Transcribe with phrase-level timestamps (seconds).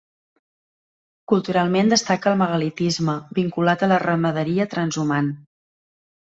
[1.33, 5.33] Culturalment destaca el megalitisme, vinculat a la ramaderia transhumant.